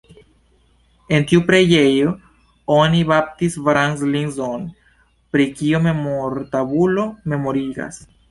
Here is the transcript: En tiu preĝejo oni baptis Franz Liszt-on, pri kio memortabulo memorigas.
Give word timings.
En 1.17 1.25
tiu 1.31 1.41
preĝejo 1.49 2.13
oni 2.77 3.01
baptis 3.11 3.57
Franz 3.67 4.01
Liszt-on, 4.15 4.65
pri 5.37 5.47
kio 5.59 5.83
memortabulo 5.89 7.07
memorigas. 7.35 8.05